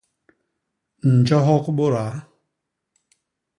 [1.17, 2.13] Njohok bôdaa.